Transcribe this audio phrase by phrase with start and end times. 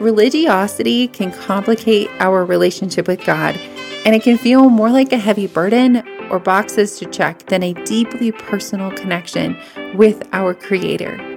[0.00, 3.56] Religiosity can complicate our relationship with God,
[4.04, 7.72] and it can feel more like a heavy burden or boxes to check than a
[7.84, 9.56] deeply personal connection
[9.94, 11.30] with our Creator.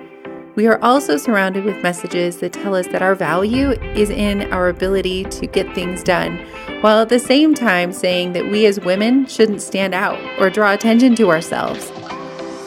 [0.56, 4.70] We are also surrounded with messages that tell us that our value is in our
[4.70, 6.38] ability to get things done,
[6.82, 10.74] while at the same time saying that we as women shouldn't stand out or draw
[10.74, 11.92] attention to ourselves.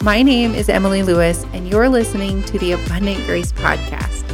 [0.02, 4.29] My name is Emily Lewis, and you're listening to the Abundant Grace Podcast.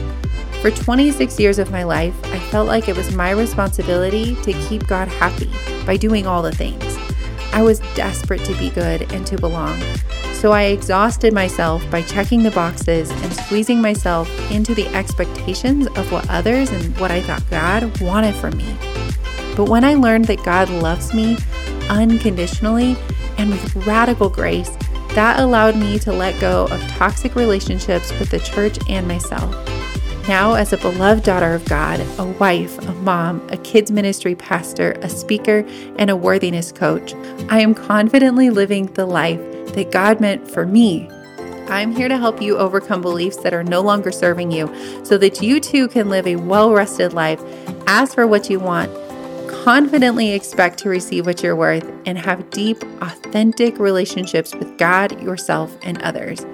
[0.67, 4.85] For 26 years of my life, I felt like it was my responsibility to keep
[4.89, 5.49] God happy
[5.87, 6.83] by doing all the things.
[7.53, 9.81] I was desperate to be good and to belong.
[10.33, 16.11] So I exhausted myself by checking the boxes and squeezing myself into the expectations of
[16.11, 18.77] what others and what I thought God wanted from me.
[19.57, 21.37] But when I learned that God loves me
[21.89, 22.97] unconditionally
[23.39, 24.77] and with radical grace,
[25.11, 29.76] that allowed me to let go of toxic relationships with the church and myself.
[30.29, 34.93] Now, as a beloved daughter of God, a wife, a mom, a kids' ministry pastor,
[35.01, 35.65] a speaker,
[36.01, 37.15] and a worthiness coach,
[37.49, 39.39] I am confidently living the life
[39.75, 41.09] that God meant for me.
[41.69, 44.67] I'm here to help you overcome beliefs that are no longer serving you
[45.05, 47.41] so that you too can live a well rested life,
[47.87, 48.91] ask for what you want,
[49.49, 55.77] confidently expect to receive what you're worth, and have deep, authentic relationships with God, yourself,
[55.83, 56.45] and others.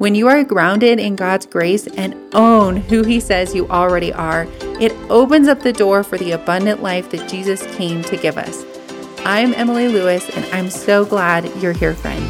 [0.00, 4.46] When you are grounded in God's grace and own who He says you already are,
[4.80, 8.64] it opens up the door for the abundant life that Jesus came to give us.
[9.26, 12.24] I'm Emily Lewis, and I'm so glad you're here, friend.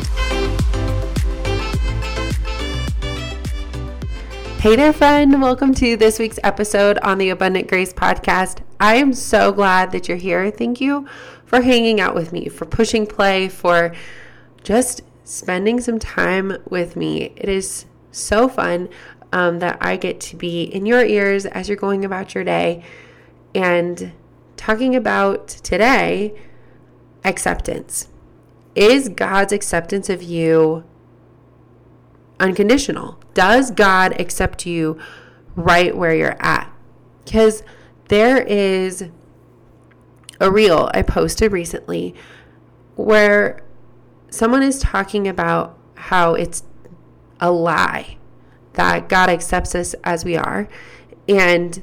[4.58, 5.40] Hey there, friend.
[5.40, 8.62] Welcome to this week's episode on the Abundant Grace podcast.
[8.80, 10.50] I am so glad that you're here.
[10.50, 11.06] Thank you
[11.46, 13.94] for hanging out with me, for pushing play, for
[14.64, 17.32] just spending some time with me.
[17.36, 18.88] It is so fun
[19.32, 22.82] um, that I get to be in your ears as you're going about your day
[23.54, 24.10] and
[24.56, 26.34] talking about today
[27.22, 28.08] acceptance.
[28.74, 30.82] Is God's acceptance of you
[32.40, 33.20] unconditional?
[33.32, 34.98] Does God accept you
[35.54, 36.72] right where you're at?
[37.24, 37.62] Because
[38.08, 39.04] there is
[40.40, 42.16] a reel I posted recently
[42.96, 43.62] where
[44.30, 46.62] someone is talking about how it's
[47.40, 48.16] a lie
[48.74, 50.68] that God accepts us as we are.
[51.28, 51.82] And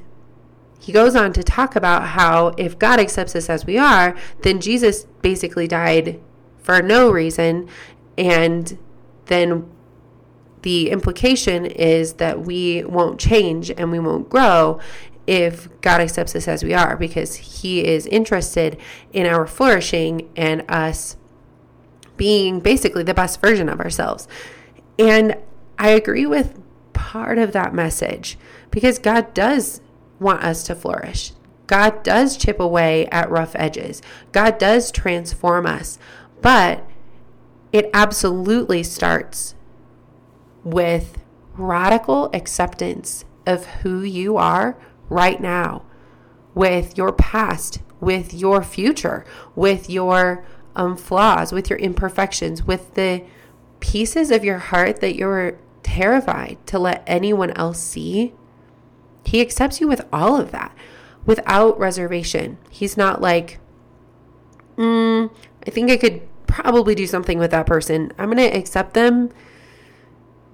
[0.79, 4.61] he goes on to talk about how if God accepts us as we are, then
[4.61, 6.21] Jesus basically died
[6.59, 7.67] for no reason.
[8.17, 8.77] And
[9.25, 9.69] then
[10.61, 14.79] the implication is that we won't change and we won't grow
[15.27, 18.79] if God accepts us as we are because he is interested
[19.11, 21.17] in our flourishing and us
[22.17, 24.27] being basically the best version of ourselves.
[24.99, 25.37] And
[25.77, 26.59] I agree with
[26.93, 28.37] part of that message
[28.71, 29.81] because God does
[30.19, 31.31] want us to flourish.
[31.67, 34.01] God does chip away at rough edges.
[34.31, 35.99] God does transform us.
[36.41, 36.85] But
[37.71, 39.55] it absolutely starts
[40.63, 41.17] with
[41.53, 44.77] radical acceptance of who you are
[45.09, 45.83] right now,
[46.53, 50.45] with your past, with your future, with your
[50.77, 53.23] um, flaws, with your imperfections, with the
[53.79, 58.33] pieces of your heart that you're terrified to let anyone else see.
[59.25, 60.73] He accepts you with all of that
[61.25, 62.57] without reservation.
[62.69, 63.59] He's not like,
[64.77, 65.29] mm,
[65.65, 68.13] I think I could probably do something with that person.
[68.17, 69.31] I'm going to accept them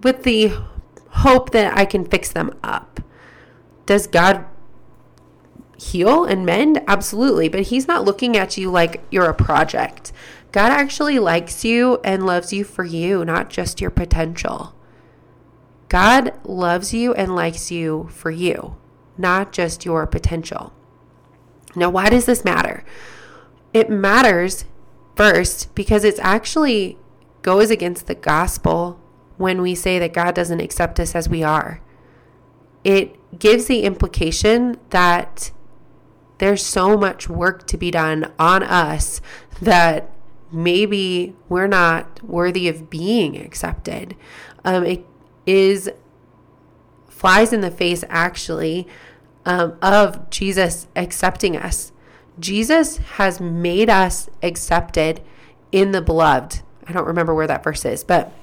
[0.02, 0.54] with the
[1.10, 3.02] hope that I can fix them up.
[3.86, 4.46] Does God
[5.78, 6.82] heal and mend?
[6.88, 7.50] Absolutely.
[7.50, 10.12] But He's not looking at you like you're a project.
[10.52, 14.76] God actually likes you and loves you for you, not just your potential.
[15.90, 18.78] God loves you and likes you for you,
[19.18, 20.74] not just your potential.
[21.76, 22.84] Now, why does this matter?
[23.74, 24.66] It matters
[25.16, 26.98] first because it's actually
[27.42, 29.00] goes against the gospel
[29.38, 31.82] when we say that God doesn't accept us as we are.
[32.84, 35.52] It gives the implication that
[36.38, 39.22] there's so much work to be done on us
[39.62, 40.10] that
[40.52, 44.16] maybe we're not worthy of being accepted.
[44.64, 45.06] Um, it
[45.46, 45.90] is
[47.08, 48.88] flies in the face, actually,
[49.46, 51.92] um, of Jesus accepting us.
[52.40, 55.22] Jesus has made us accepted
[55.72, 56.62] in the beloved.
[56.88, 58.34] I don't remember where that verse is, but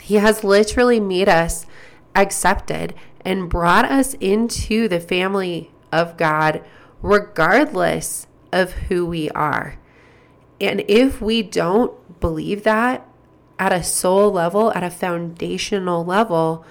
[0.00, 1.66] he has literally made us
[2.14, 2.94] accepted
[3.24, 6.64] and brought us into the family of God
[7.02, 9.78] regardless of who we are.
[10.60, 13.06] And if we don't believe that
[13.58, 16.64] at a soul level, at a foundational level,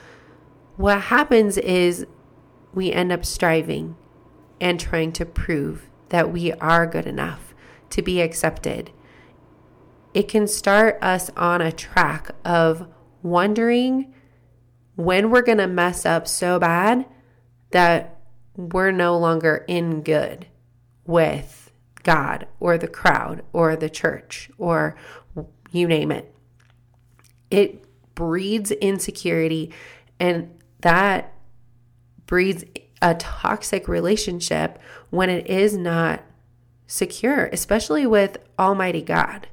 [0.76, 2.06] what happens is
[2.74, 3.96] we end up striving
[4.60, 7.54] and trying to prove that we are good enough
[7.90, 8.92] to be accepted.
[10.14, 12.88] It can start us on a track of
[13.22, 14.14] wondering
[14.96, 17.06] when we're going to mess up so bad
[17.72, 18.17] that
[18.58, 20.48] we're no longer in good
[21.06, 21.72] with
[22.04, 24.96] God or the crowd or the church or
[25.72, 26.34] you name it.
[27.50, 29.72] It breeds insecurity
[30.20, 31.34] and that
[32.26, 32.66] breeds
[33.02, 34.80] a toxic relationship
[35.12, 36.24] when it is not
[36.88, 39.48] secure, especially with Almighty God.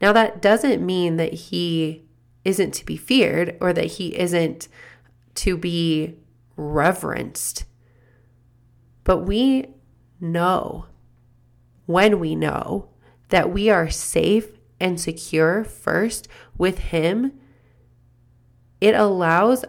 [0.00, 2.04] Now, that doesn't mean that He
[2.44, 4.68] isn't to be feared or that He isn't
[5.36, 6.16] to be
[6.56, 7.64] reverenced.
[9.04, 9.66] But we
[10.20, 10.86] know,
[11.86, 12.88] when we know,
[13.28, 14.48] that we are safe
[14.80, 17.32] and secure first with Him,
[18.80, 19.64] it allows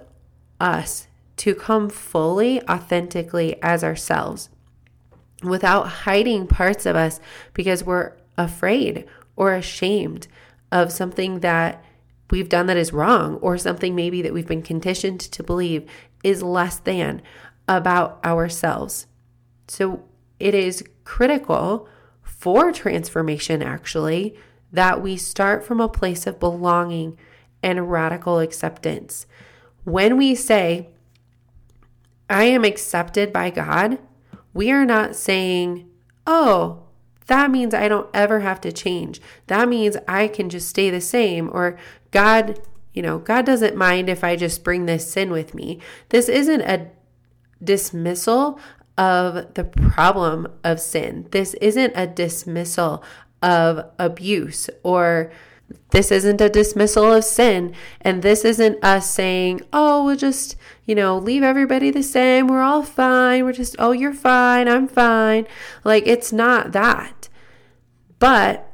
[0.60, 1.08] us
[1.38, 4.50] to come fully, authentically as ourselves
[5.44, 7.20] without hiding parts of us
[7.54, 9.06] because we're afraid
[9.36, 10.28] or ashamed
[10.72, 11.84] of something that
[12.30, 15.90] we've done that is wrong or something maybe that we've been conditioned to believe
[16.24, 17.22] is less than
[17.68, 19.08] about ourselves.
[19.72, 20.04] So
[20.38, 21.88] it is critical
[22.22, 24.36] for transformation, actually,
[24.70, 27.18] that we start from a place of belonging
[27.64, 29.26] and radical acceptance.
[29.86, 30.90] When we say,
[32.30, 34.00] I am accepted by God,
[34.54, 35.90] we are not saying,
[36.28, 36.84] oh,
[37.28, 39.22] that means I don't ever have to change.
[39.48, 41.50] That means I can just stay the same.
[41.50, 41.80] Or
[42.12, 42.60] God,
[42.94, 45.80] you know, God doesn't mind if I just bring this sin with me.
[46.10, 46.88] This isn't a
[47.64, 48.60] dismissal
[48.98, 51.28] of the problem of sin.
[51.32, 53.04] This isn't a dismissal
[53.42, 55.32] of abuse or
[55.92, 57.74] this isn't a dismissal of sin.
[58.02, 60.56] And this isn't us saying, oh, we'll just,
[60.86, 62.48] you know, leave everybody the same.
[62.48, 63.46] We're all fine.
[63.46, 64.68] We're just, oh, you're fine.
[64.68, 65.48] I'm fine.
[65.84, 67.30] Like, it's not that.
[68.20, 68.72] But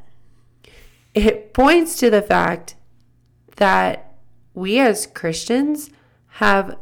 [1.14, 2.76] it points to the fact
[3.56, 4.14] that
[4.54, 5.90] we as Christians
[6.34, 6.78] have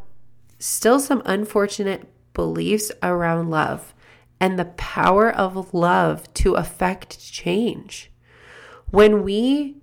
[0.60, 3.96] still some unfortunate beliefs around love
[4.40, 8.12] and the power of love to affect change.
[8.92, 9.78] When we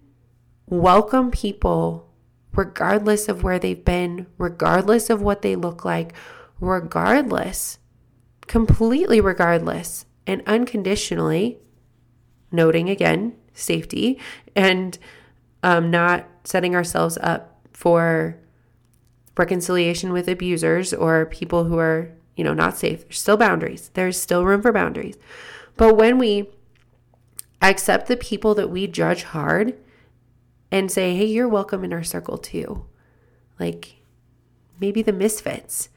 [0.67, 2.09] welcome people
[2.55, 6.13] regardless of where they've been, regardless of what they look like,
[6.61, 7.79] regardless,
[8.47, 11.59] completely regardless, and unconditionally,
[12.51, 14.21] noting again safety
[14.55, 14.99] and
[15.63, 18.39] um, not setting ourselves up for
[19.37, 22.13] reconciliation with abusers or people who are,
[22.43, 23.03] you know, not safe.
[23.03, 23.93] There's still boundaries.
[23.95, 25.17] There's still room for boundaries.
[25.77, 26.51] But when we
[27.63, 29.79] accept the people that we judge hard
[30.73, 32.85] and say, hey, you're welcome in our circle too.
[33.61, 34.01] Like
[34.81, 35.89] maybe the misfits.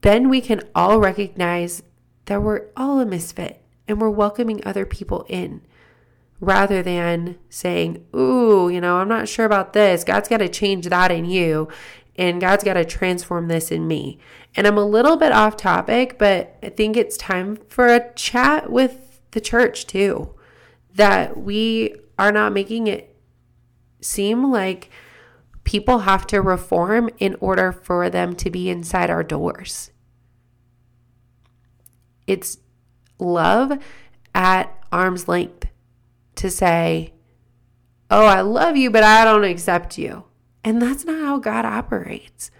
[0.00, 1.84] Then we can all recognize
[2.24, 5.60] that we're all a misfit and we're welcoming other people in
[6.40, 10.02] rather than saying, Ooh, you know, I'm not sure about this.
[10.02, 11.68] God's got to change that in you
[12.18, 14.18] and God's got to transform this in me.
[14.56, 18.70] And I'm a little bit off topic, but I think it's time for a chat
[18.70, 20.34] with the church too.
[20.94, 23.16] That we are not making it
[24.00, 24.90] seem like
[25.62, 29.92] people have to reform in order for them to be inside our doors.
[32.26, 32.58] It's
[33.20, 33.78] love
[34.34, 35.68] at arm's length
[36.34, 37.12] to say,
[38.10, 40.24] Oh, I love you, but I don't accept you.
[40.64, 42.50] And that's not how God operates.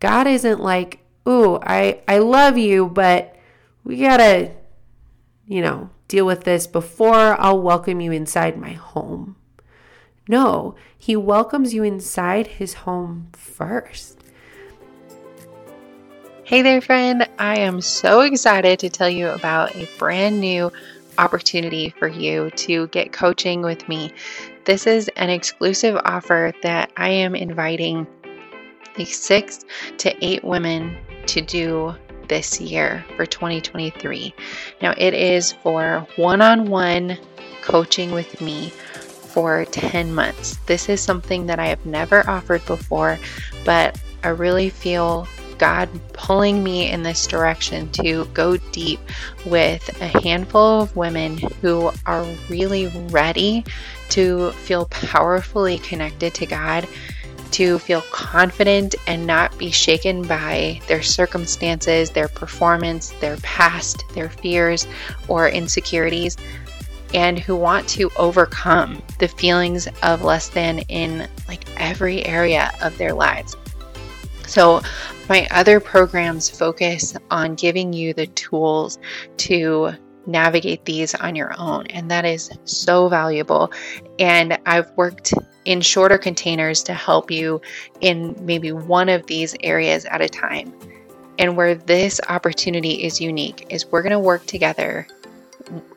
[0.00, 3.36] God isn't like, Ooh, I, I love you, but
[3.84, 4.52] we gotta,
[5.46, 9.36] you know, deal with this before I'll welcome you inside my home.
[10.26, 14.18] No, he welcomes you inside his home first.
[16.44, 17.28] Hey there, friend.
[17.38, 20.72] I am so excited to tell you about a brand new
[21.18, 24.12] opportunity for you to get coaching with me.
[24.68, 28.06] This is an exclusive offer that I am inviting
[28.98, 29.64] like six
[29.96, 30.94] to eight women
[31.24, 31.94] to do
[32.28, 34.34] this year for 2023.
[34.82, 37.16] Now, it is for one on one
[37.62, 40.58] coaching with me for 10 months.
[40.66, 43.18] This is something that I have never offered before,
[43.64, 49.00] but I really feel God pulling me in this direction to go deep
[49.46, 53.64] with a handful of women who are really ready
[54.10, 56.88] to feel powerfully connected to God
[57.52, 64.28] to feel confident and not be shaken by their circumstances, their performance, their past, their
[64.28, 64.86] fears,
[65.28, 66.36] or insecurities,
[67.14, 72.96] and who want to overcome the feelings of less than in like every area of
[72.98, 73.56] their lives.
[74.46, 74.82] So,
[75.28, 78.98] my other programs focus on giving you the tools
[79.38, 79.92] to
[80.28, 83.72] navigate these on your own, and that is so valuable.
[84.18, 87.60] And I've worked in shorter containers to help you
[88.00, 90.72] in maybe one of these areas at a time.
[91.38, 95.06] And where this opportunity is unique is we're going to work together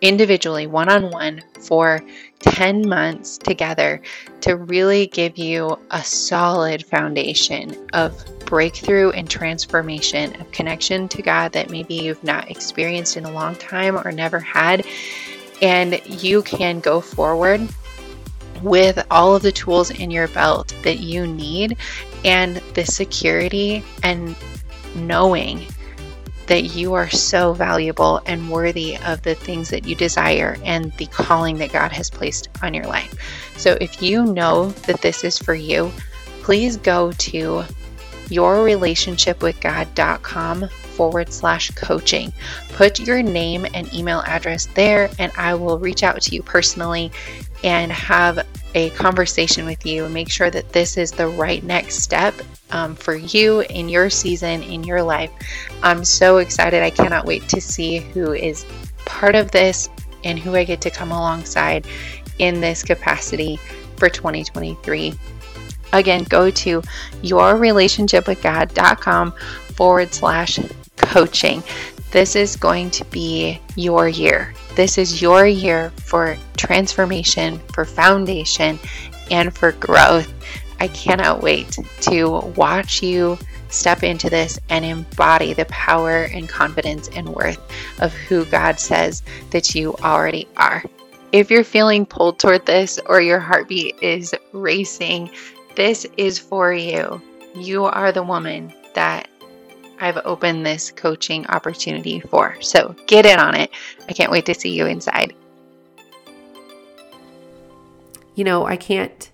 [0.02, 2.02] individually, one on one, for
[2.40, 4.02] 10 months together
[4.42, 11.54] to really give you a solid foundation of breakthrough and transformation of connection to God
[11.54, 14.86] that maybe you've not experienced in a long time or never had.
[15.62, 17.62] And you can go forward
[18.62, 21.78] with all of the tools in your belt that you need
[22.26, 24.36] and the security and
[24.96, 25.66] knowing
[26.48, 31.06] that you are so valuable and worthy of the things that you desire and the
[31.08, 33.14] calling that God has placed on your life.
[33.58, 35.92] So if you know that this is for you,
[36.42, 37.64] please go to
[38.26, 42.34] yourrelationshipwithgod.com forward slash coaching.
[42.70, 47.12] Put your name and email address there, and I will reach out to you personally
[47.64, 52.00] and have a conversation with you and make sure that this is the right next
[52.00, 52.34] step
[52.72, 55.32] um, for you in your season, in your life.
[55.84, 56.82] I'm so excited.
[56.82, 58.66] I cannot wait to see who is
[59.06, 59.90] part of this
[60.24, 61.86] and who I get to come alongside
[62.40, 63.60] in this capacity
[63.98, 65.14] for 2023.
[65.94, 66.82] Again, go to
[67.22, 69.32] yourrelationshipwithgod.com
[69.74, 70.60] forward slash
[70.98, 71.64] coaching.
[72.12, 74.54] This is going to be your year.
[74.76, 78.78] This is your year for transformation, for foundation,
[79.30, 80.32] and for growth.
[80.82, 83.38] I cannot wait to watch you
[83.70, 87.60] step into this and embody the power and confidence and worth
[88.02, 90.84] of who God says that you already are.
[91.32, 95.32] If you're feeling pulled toward this or your heartbeat is racing,
[95.78, 97.22] this is for you.
[97.56, 99.30] You are the woman that
[100.02, 102.60] I've opened this coaching opportunity for.
[102.60, 103.70] So get in on it.
[104.10, 105.36] I can't wait to see you inside.
[108.34, 109.32] You know, I can't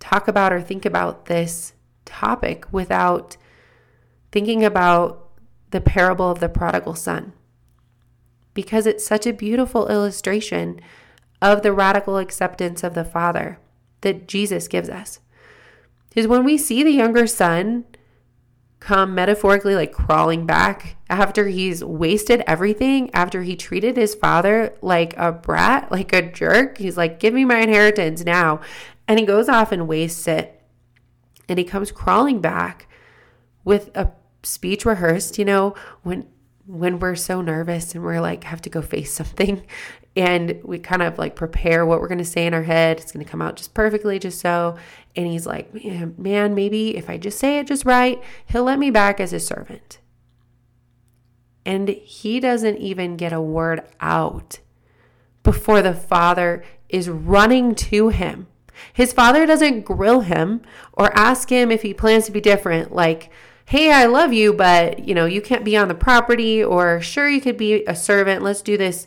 [0.00, 3.36] talk about or think about this topic without
[4.32, 5.30] thinking about
[5.70, 7.32] the parable of the prodigal son
[8.54, 10.80] because it's such a beautiful illustration
[11.40, 13.58] of the radical acceptance of the Father
[14.00, 15.20] that Jesus gives us.
[16.14, 17.84] Is when we see the younger son
[18.82, 25.16] come metaphorically like crawling back after he's wasted everything, after he treated his father like
[25.16, 26.78] a brat, like a jerk.
[26.78, 28.60] He's like, Give me my inheritance now.
[29.06, 30.60] And he goes off and wastes it.
[31.48, 32.88] And he comes crawling back
[33.64, 34.10] with a
[34.42, 36.26] speech rehearsed, you know, when
[36.66, 39.64] when we're so nervous and we're like have to go face something
[40.14, 43.00] and we kind of like prepare what we're going to say in our head.
[43.00, 44.76] It's going to come out just perfectly just so.
[45.16, 48.78] And he's like man, man maybe if i just say it just right he'll let
[48.78, 49.98] me back as his servant.
[51.64, 54.58] And he doesn't even get a word out
[55.42, 58.48] before the father is running to him.
[58.92, 63.30] His father doesn't grill him or ask him if he plans to be different like
[63.64, 67.28] hey, I love you, but you know, you can't be on the property, or sure,
[67.28, 68.42] you could be a servant.
[68.42, 69.06] Let's do this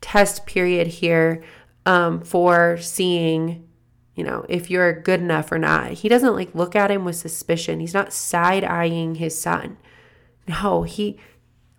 [0.00, 1.42] test period here
[1.86, 3.66] um, for seeing,
[4.14, 5.92] you know, if you're good enough or not.
[5.92, 7.80] He doesn't like look at him with suspicion.
[7.80, 9.76] He's not side eyeing his son.
[10.46, 11.18] No, he,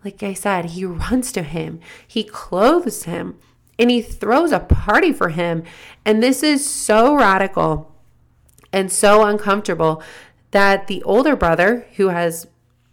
[0.04, 3.38] like I said, he runs to him, he clothes him,
[3.78, 5.64] and he throws a party for him.
[6.04, 7.94] And this is so radical
[8.72, 10.02] and so uncomfortable
[10.50, 12.46] that the older brother, who has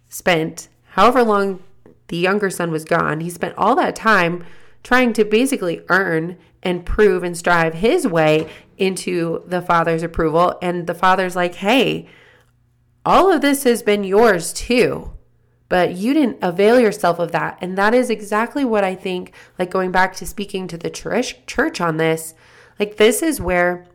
[0.09, 1.61] spent however long
[2.07, 4.43] the younger son was gone, he spent all that time
[4.83, 10.57] trying to basically earn and prove and strive his way into the father's approval.
[10.61, 12.07] And the father's like, hey,
[13.05, 15.11] all of this has been yours too,
[15.67, 17.57] but you didn't avail yourself of that.
[17.61, 21.45] And that is exactly what I think, like going back to speaking to the church,
[21.45, 22.33] church on this,
[22.79, 23.87] like this is where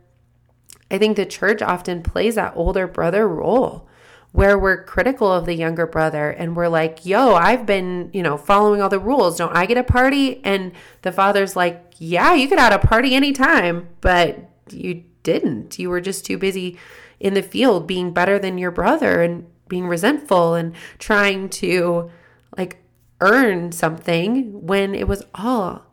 [0.91, 3.89] I think the church often plays that older brother role
[4.35, 8.37] where we're critical of the younger brother and we're like, yo, I've been, you know,
[8.37, 9.39] following all the rules.
[9.39, 10.45] Don't I get a party?
[10.45, 10.73] And
[11.03, 15.79] the father's like, yeah, you could have a party anytime, but you didn't.
[15.79, 16.77] You were just too busy
[17.21, 22.11] in the field being better than your brother and being resentful and trying to
[22.59, 22.79] like
[23.21, 25.87] earn something when it was all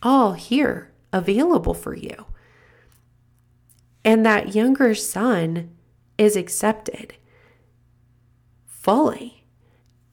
[0.00, 2.26] all here available for you.
[4.04, 5.70] And that younger son
[6.16, 7.14] is accepted
[8.84, 9.42] fully.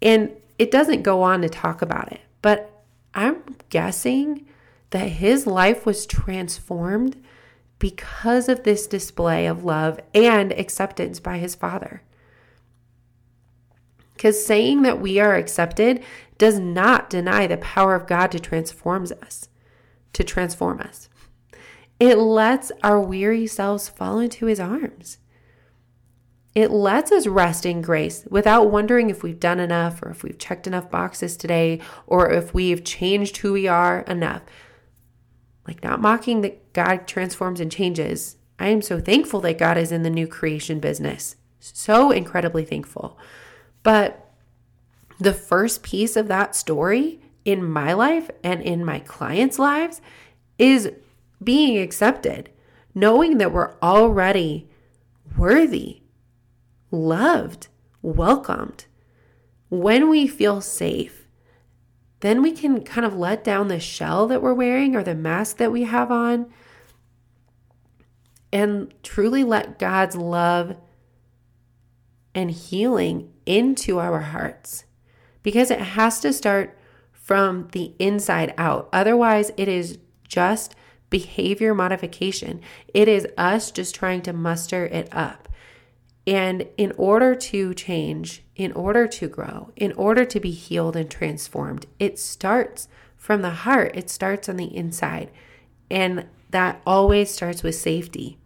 [0.01, 4.47] And it doesn't go on to talk about it, but I'm guessing
[4.91, 7.21] that his life was transformed
[7.79, 12.01] because of this display of love and acceptance by his father.
[14.13, 16.01] Because saying that we are accepted
[16.37, 19.49] does not deny the power of God to transform us,
[20.13, 21.09] to transform us.
[21.99, 25.17] It lets our weary selves fall into his arms.
[26.53, 30.37] It lets us rest in grace without wondering if we've done enough or if we've
[30.37, 34.41] checked enough boxes today or if we've changed who we are enough.
[35.65, 38.35] Like, not mocking that God transforms and changes.
[38.59, 41.37] I am so thankful that God is in the new creation business.
[41.59, 43.17] So incredibly thankful.
[43.83, 44.29] But
[45.19, 50.01] the first piece of that story in my life and in my clients' lives
[50.57, 50.91] is
[51.41, 52.49] being accepted,
[52.93, 54.69] knowing that we're already
[55.37, 56.00] worthy
[56.91, 57.67] loved,
[58.01, 58.85] welcomed.
[59.69, 61.27] When we feel safe,
[62.19, 65.57] then we can kind of let down the shell that we're wearing or the mask
[65.57, 66.51] that we have on
[68.53, 70.75] and truly let God's love
[72.35, 74.85] and healing into our hearts
[75.43, 76.77] because it has to start
[77.11, 78.89] from the inside out.
[78.91, 80.75] Otherwise, it is just
[81.09, 82.61] behavior modification.
[82.93, 85.47] It is us just trying to muster it up.
[86.31, 91.11] And in order to change, in order to grow, in order to be healed and
[91.11, 95.29] transformed, it starts from the heart, it starts on the inside.
[95.89, 98.37] And that always starts with safety.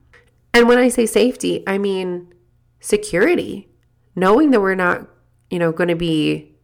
[0.52, 2.34] And when I say safety, I mean
[2.80, 3.70] security,
[4.16, 5.08] knowing that we're not,
[5.52, 6.56] you know, going to be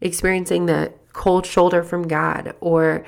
[0.00, 3.04] experiencing the cold shoulder from God or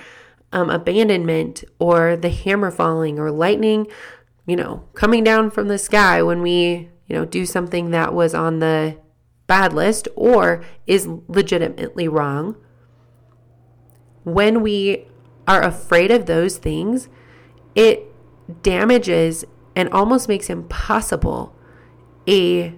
[0.53, 3.89] um, abandonment or the hammer falling or lightning,
[4.47, 8.35] you know, coming down from the sky when we you know, do something that was
[8.35, 8.99] on the
[9.47, 12.57] bad list or is legitimately wrong.
[14.25, 15.07] When we
[15.47, 17.09] are afraid of those things,
[17.75, 18.13] it
[18.63, 19.45] damages
[19.77, 21.55] and almost makes impossible
[22.27, 22.75] a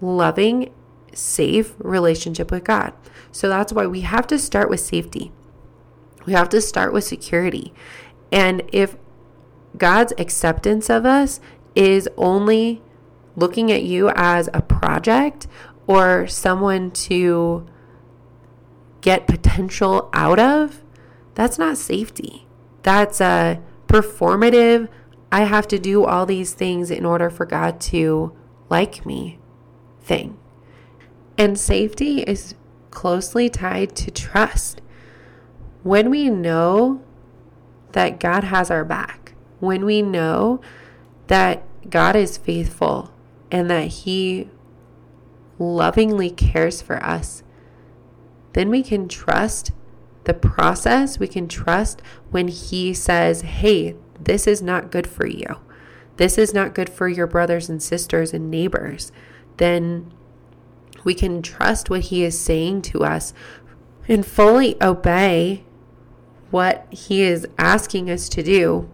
[0.00, 0.72] loving,
[1.12, 2.92] safe relationship with God.
[3.32, 5.32] So that's why we have to start with safety.
[6.24, 7.74] We have to start with security.
[8.32, 8.96] And if
[9.76, 11.40] God's acceptance of us
[11.74, 12.82] is only
[13.36, 15.46] looking at you as a project
[15.86, 17.66] or someone to
[19.00, 20.82] get potential out of,
[21.34, 22.46] that's not safety.
[22.82, 24.88] That's a performative,
[25.30, 28.36] I have to do all these things in order for God to
[28.68, 29.38] like me
[30.00, 30.38] thing.
[31.36, 32.54] And safety is
[32.90, 34.80] closely tied to trust.
[35.82, 37.02] When we know
[37.92, 40.60] that God has our back, when we know
[41.26, 43.12] that God is faithful,
[43.50, 44.48] and that He
[45.58, 47.42] lovingly cares for us,
[48.52, 49.72] then we can trust
[50.24, 51.18] the process.
[51.18, 55.56] We can trust when He says, Hey, this is not good for you.
[56.16, 59.12] This is not good for your brothers and sisters and neighbors.
[59.58, 60.12] Then
[61.04, 63.32] we can trust what He is saying to us
[64.08, 65.64] and fully obey
[66.50, 68.88] what He is asking us to do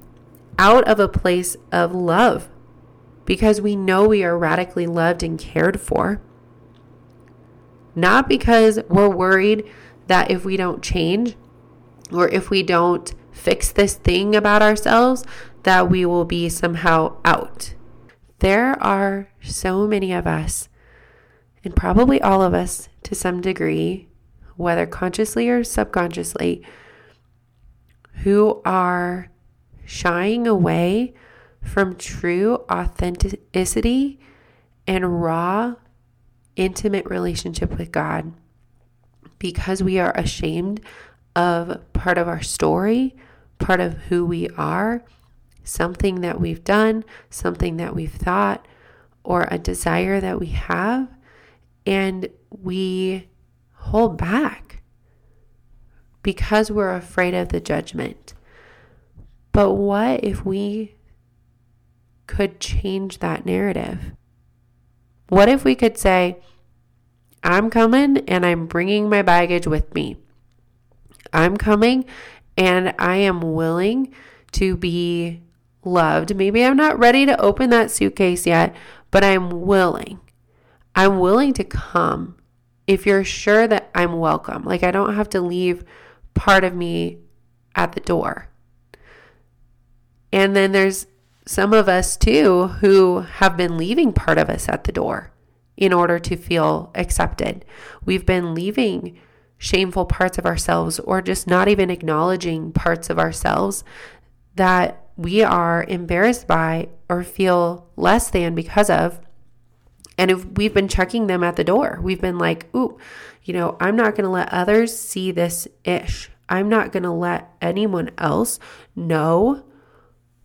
[0.58, 2.48] out of a place of love
[3.24, 6.20] because we know we are radically loved and cared for.
[7.94, 9.70] Not because we're worried
[10.06, 11.36] that if we don't change
[12.12, 15.24] or if we don't fix this thing about ourselves,
[15.62, 17.74] that we will be somehow out.
[18.40, 20.68] There are so many of us,
[21.64, 24.08] and probably all of us to some degree,
[24.56, 26.62] whether consciously or subconsciously,
[28.24, 29.30] who are
[29.84, 31.14] shying away
[31.62, 34.20] from true authenticity
[34.86, 35.76] and raw,
[36.56, 38.32] intimate relationship with God
[39.38, 40.80] because we are ashamed
[41.34, 43.16] of part of our story,
[43.58, 45.04] part of who we are,
[45.64, 48.66] something that we've done, something that we've thought,
[49.24, 51.08] or a desire that we have,
[51.86, 53.28] and we
[53.74, 54.82] hold back
[56.22, 58.34] because we're afraid of the judgment.
[59.52, 60.94] But what if we
[62.26, 64.12] could change that narrative?
[65.28, 66.38] What if we could say,
[67.42, 70.16] I'm coming and I'm bringing my baggage with me?
[71.32, 72.04] I'm coming
[72.56, 74.12] and I am willing
[74.52, 75.42] to be
[75.84, 76.36] loved.
[76.36, 78.74] Maybe I'm not ready to open that suitcase yet,
[79.10, 80.20] but I'm willing.
[80.94, 82.36] I'm willing to come
[82.86, 84.64] if you're sure that I'm welcome.
[84.64, 85.84] Like I don't have to leave
[86.34, 87.18] part of me
[87.74, 88.48] at the door.
[90.32, 91.06] And then there's
[91.46, 95.32] some of us too who have been leaving part of us at the door
[95.76, 97.64] in order to feel accepted.
[98.04, 99.18] We've been leaving
[99.58, 103.84] shameful parts of ourselves or just not even acknowledging parts of ourselves
[104.56, 109.20] that we are embarrassed by or feel less than because of.
[110.18, 112.98] And if we've been checking them at the door, we've been like, ooh,
[113.44, 116.30] you know, I'm not going to let others see this ish.
[116.48, 118.58] I'm not going to let anyone else
[118.94, 119.64] know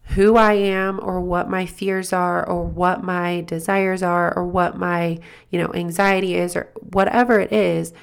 [0.10, 4.78] who I am or what my fears are or what my desires are or what
[4.78, 7.94] my, you know, anxiety is or whatever it is.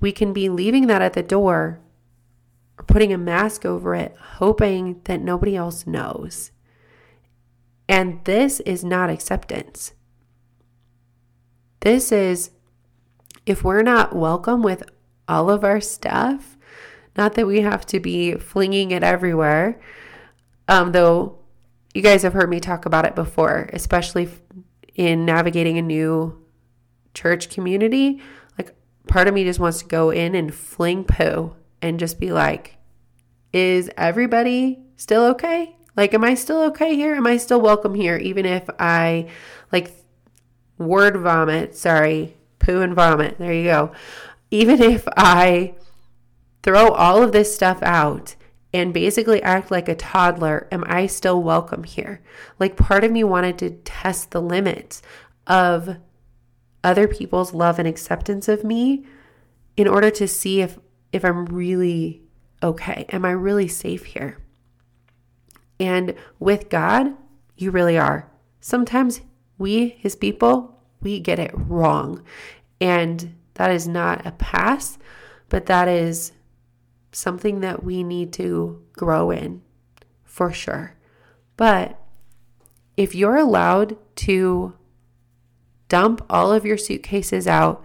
[0.00, 1.80] We can be leaving that at the door
[2.78, 6.50] or putting a mask over it, hoping that nobody else knows.
[7.88, 9.92] And this is not acceptance.
[11.80, 12.50] This is
[13.44, 14.82] if we're not welcome with
[15.28, 16.56] all of our stuff,
[17.16, 19.78] not that we have to be flinging it everywhere,
[20.68, 21.38] um, though
[21.94, 24.28] you guys have heard me talk about it before, especially
[24.94, 26.44] in navigating a new
[27.14, 28.20] church community.
[28.58, 28.74] Like,
[29.06, 32.76] part of me just wants to go in and fling poo and just be like,
[33.52, 35.76] is everybody still okay?
[35.96, 37.14] Like, am I still okay here?
[37.14, 38.18] Am I still welcome here?
[38.18, 39.28] Even if I
[39.72, 39.90] like
[40.76, 43.38] word vomit, sorry, poo and vomit.
[43.38, 43.92] There you go.
[44.50, 45.74] Even if I
[46.62, 48.36] throw all of this stuff out
[48.72, 52.20] and basically act like a toddler, am I still welcome here?
[52.58, 55.02] Like part of me wanted to test the limits
[55.46, 55.96] of
[56.84, 59.06] other people's love and acceptance of me
[59.76, 60.78] in order to see if
[61.12, 62.22] if I'm really
[62.62, 63.06] okay.
[63.10, 64.38] Am I really safe here?
[65.78, 67.14] And with God,
[67.56, 68.30] you really are.
[68.60, 69.20] Sometimes
[69.58, 72.22] we, his people, we get it wrong.
[72.80, 74.98] And that is not a pass,
[75.48, 76.32] but that is
[77.16, 79.62] something that we need to grow in
[80.22, 80.94] for sure.
[81.56, 81.98] But
[82.96, 84.74] if you're allowed to
[85.88, 87.82] dump all of your suitcases out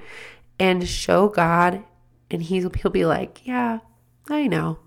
[0.60, 1.84] and show God,
[2.30, 3.80] and he'll, he'll be like, Yeah,
[4.30, 4.80] I know.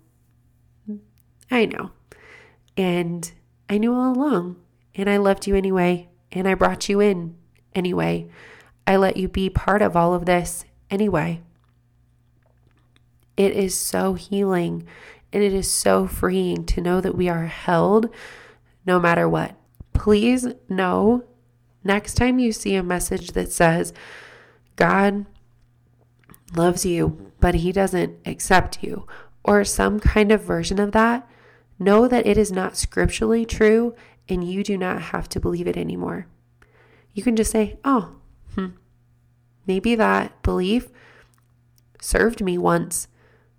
[1.51, 1.93] I know.
[2.77, 3.31] And
[3.69, 4.57] I knew all along,
[4.95, 7.37] and I loved you anyway, and I brought you in
[7.75, 8.29] anyway.
[8.87, 11.41] I let you be part of all of this anyway.
[13.37, 14.87] It is so healing
[15.33, 18.09] and it is so freeing to know that we are held
[18.87, 19.57] no matter what.
[19.93, 21.25] Please know
[21.83, 23.93] next time you see a message that says,
[24.77, 25.27] God
[26.57, 29.07] loves you, but he doesn't accept you,
[29.45, 31.29] or some kind of version of that,
[31.79, 33.95] know that it is not scripturally true
[34.29, 36.27] and you do not have to believe it anymore.
[37.13, 38.17] You can just say, Oh,
[38.55, 38.69] hmm,
[39.67, 40.89] maybe that belief
[42.01, 43.09] served me once,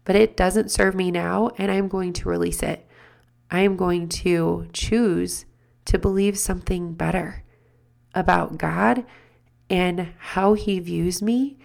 [0.05, 2.87] but it doesn't serve me now, and I'm going to release it.
[3.51, 5.45] I am going to choose
[5.85, 7.43] to believe something better
[8.13, 9.05] about God
[9.69, 11.57] and how He views me.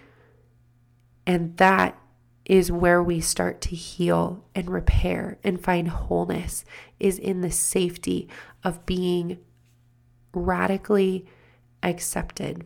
[1.27, 1.99] And that
[2.45, 6.65] is where we start to heal and repair and find wholeness,
[6.99, 8.29] is in the safety
[8.65, 9.39] of being
[10.35, 11.27] radically
[11.83, 12.65] accepted.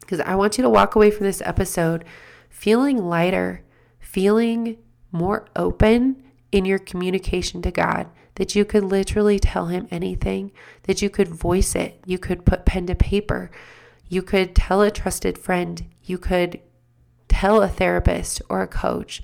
[0.00, 2.04] Because I want you to walk away from this episode
[2.48, 3.62] feeling lighter,
[4.12, 4.76] feeling
[5.10, 11.00] more open in your communication to God, that you could literally tell Him anything, that
[11.00, 13.50] you could voice it, you could put pen to paper,
[14.08, 16.60] you could tell a trusted friend, you could
[17.28, 19.22] tell a therapist or a coach,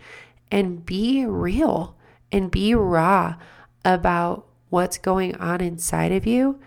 [0.51, 1.94] and be real
[2.33, 3.37] and be raw
[3.85, 6.59] about what's going on inside of you.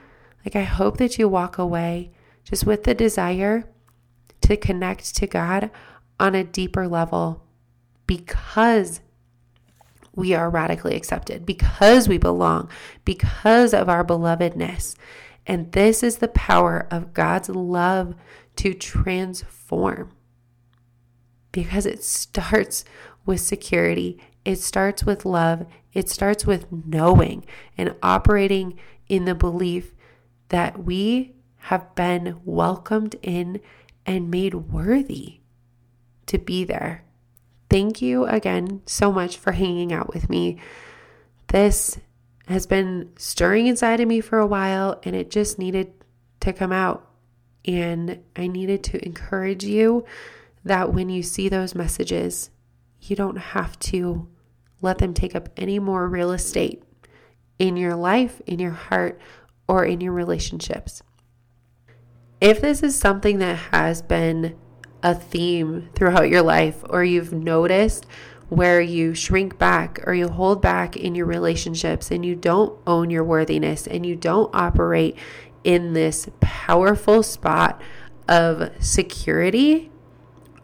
[0.46, 2.12] Like, I hope that you walk away
[2.44, 3.68] just with the desire
[4.42, 5.72] to connect to God
[6.20, 7.44] on a deeper level
[8.12, 9.00] because
[10.14, 12.70] we are radically accepted, because we belong,
[13.06, 14.98] because of our belovedness.
[15.48, 18.16] And this is the power of God's love
[18.58, 20.12] to transform
[21.54, 22.84] because it starts
[23.26, 27.46] with security, it starts with love, it starts with knowing
[27.78, 29.94] and operating in the belief
[30.50, 33.62] that we have been welcomed in
[34.06, 35.40] and made worthy
[36.26, 37.06] to be there.
[37.72, 40.60] Thank you again so much for hanging out with me.
[41.48, 41.98] This
[42.48, 45.94] has been stirring inside of me for a while and it just needed
[46.42, 47.10] to come out.
[47.64, 50.04] And I needed to encourage you
[50.66, 52.50] that when you see those messages,
[53.00, 54.28] you don't have to
[54.82, 56.84] let them take up any more real estate
[57.58, 59.18] in your life, in your heart,
[59.70, 61.04] or in your relationships.
[62.42, 64.58] If this is something that has been
[65.04, 68.06] a theme throughout your life, or you've noticed
[68.50, 73.10] where you shrink back or you hold back in your relationships and you don't own
[73.10, 75.18] your worthiness and you don't operate
[75.64, 77.82] in this powerful spot
[78.28, 79.90] of security,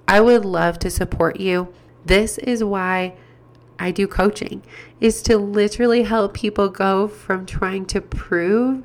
[0.05, 1.73] I would love to support you.
[2.05, 3.15] This is why
[3.79, 4.63] I do coaching
[4.99, 8.83] is to literally help people go from trying to prove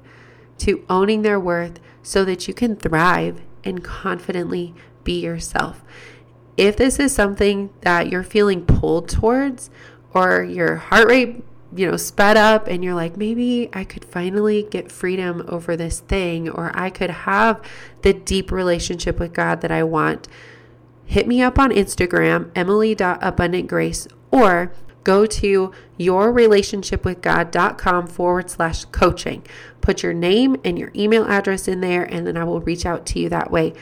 [0.58, 5.82] to owning their worth so that you can thrive and confidently be yourself.
[6.56, 9.70] If this is something that you're feeling pulled towards,
[10.14, 11.42] or your heart rate
[11.74, 16.00] you know, sped up and you're like, maybe I could finally get freedom over this
[16.00, 17.62] thing, or I could have
[18.02, 20.28] the deep relationship with God that I want,
[21.06, 24.70] hit me up on Instagram, emily.abundantgrace, or
[25.04, 29.46] go to yourrelationshipwithgod.com forward slash coaching.
[29.80, 33.06] Put your name and your email address in there, and then I will reach out
[33.06, 33.72] to you that way.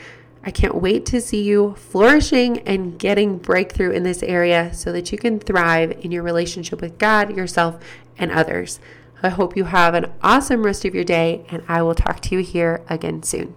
[0.43, 5.11] I can't wait to see you flourishing and getting breakthrough in this area so that
[5.11, 7.77] you can thrive in your relationship with God, yourself,
[8.17, 8.79] and others.
[9.21, 12.35] I hope you have an awesome rest of your day, and I will talk to
[12.35, 13.55] you here again soon.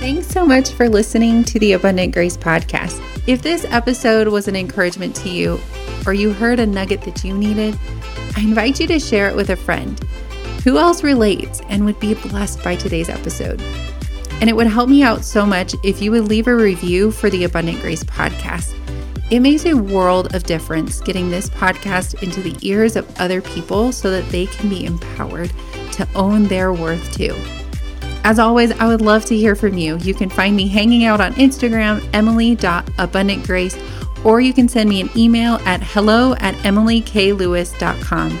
[0.00, 3.00] Thanks so much for listening to the Abundant Grace podcast.
[3.28, 5.60] If this episode was an encouragement to you,
[6.04, 7.78] or you heard a nugget that you needed,
[8.36, 9.96] I invite you to share it with a friend.
[10.64, 13.62] Who else relates and would be blessed by today's episode?
[14.42, 17.30] And it would help me out so much if you would leave a review for
[17.30, 18.74] the Abundant Grace podcast.
[19.30, 23.92] It makes a world of difference getting this podcast into the ears of other people
[23.92, 25.52] so that they can be empowered
[25.92, 27.36] to own their worth too.
[28.24, 29.96] As always, I would love to hear from you.
[29.98, 35.10] You can find me hanging out on Instagram, emily.abundantgrace, or you can send me an
[35.16, 38.38] email at hello at emilyklewis.com.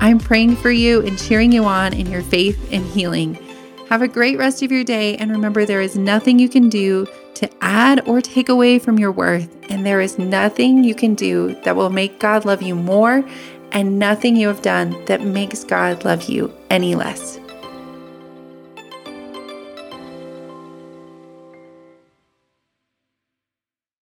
[0.00, 3.45] I'm praying for you and cheering you on in your faith and healing.
[3.88, 7.06] Have a great rest of your day, and remember there is nothing you can do
[7.34, 11.54] to add or take away from your worth, and there is nothing you can do
[11.62, 13.24] that will make God love you more,
[13.70, 17.38] and nothing you have done that makes God love you any less.